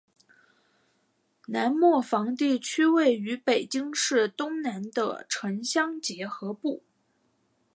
[1.45, 6.81] 南磨房地区位于北京市东南的城乡结合部。